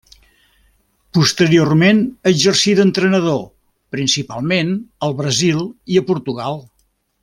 [1.17, 1.99] Posteriorment
[2.33, 3.39] exercí d'entrenador,
[3.97, 4.75] principalment
[5.09, 6.63] al Brasil i a Portugal.